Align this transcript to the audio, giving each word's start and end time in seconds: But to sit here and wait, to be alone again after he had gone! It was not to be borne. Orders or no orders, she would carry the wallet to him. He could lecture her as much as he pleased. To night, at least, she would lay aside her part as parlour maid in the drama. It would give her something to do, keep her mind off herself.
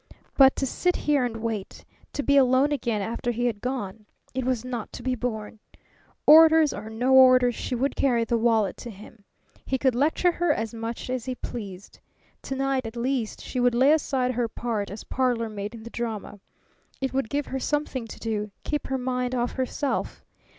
But 0.35 0.55
to 0.55 0.65
sit 0.65 0.95
here 0.95 1.23
and 1.25 1.37
wait, 1.43 1.85
to 2.13 2.23
be 2.23 2.35
alone 2.35 2.71
again 2.71 3.03
after 3.03 3.29
he 3.29 3.45
had 3.45 3.61
gone! 3.61 4.07
It 4.33 4.43
was 4.45 4.65
not 4.65 4.91
to 4.93 5.03
be 5.03 5.13
borne. 5.13 5.59
Orders 6.25 6.73
or 6.73 6.89
no 6.89 7.13
orders, 7.13 7.53
she 7.53 7.75
would 7.75 7.95
carry 7.95 8.23
the 8.23 8.39
wallet 8.39 8.77
to 8.77 8.89
him. 8.89 9.23
He 9.63 9.77
could 9.77 9.93
lecture 9.93 10.31
her 10.31 10.51
as 10.53 10.73
much 10.73 11.11
as 11.11 11.25
he 11.25 11.35
pleased. 11.35 11.99
To 12.41 12.55
night, 12.55 12.87
at 12.87 12.95
least, 12.95 13.41
she 13.43 13.59
would 13.59 13.75
lay 13.75 13.93
aside 13.93 14.31
her 14.31 14.47
part 14.47 14.89
as 14.89 15.03
parlour 15.03 15.49
maid 15.49 15.75
in 15.75 15.83
the 15.83 15.91
drama. 15.91 16.39
It 16.99 17.13
would 17.13 17.29
give 17.29 17.45
her 17.45 17.59
something 17.59 18.07
to 18.07 18.17
do, 18.17 18.49
keep 18.63 18.87
her 18.87 18.97
mind 18.97 19.35
off 19.35 19.51
herself. 19.51 20.25